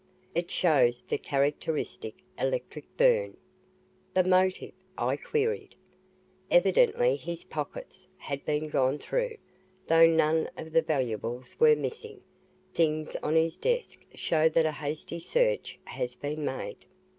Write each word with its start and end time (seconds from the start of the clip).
It 0.33 0.49
shows 0.49 1.03
the 1.03 1.19
characteristic 1.19 2.23
electric 2.39 2.85
burn." 2.97 3.37
"The 4.15 4.23
motive?" 4.23 4.73
I 4.97 5.15
queried. 5.15 5.75
"Evidently 6.49 7.15
his 7.17 7.43
pockets 7.43 8.07
had 8.17 8.43
been 8.43 8.67
gone 8.69 8.97
through, 8.97 9.37
though 9.85 10.07
none 10.07 10.49
of 10.57 10.71
the 10.73 10.81
valuables 10.81 11.55
were 11.59 11.75
missing. 11.75 12.21
Things 12.73 13.15
on 13.21 13.35
his 13.35 13.57
desk 13.57 14.03
show 14.15 14.49
that 14.49 14.65
a 14.65 14.71
hasty 14.71 15.19
search 15.19 15.77
has 15.85 16.15
been 16.15 16.43
made." 16.43 16.87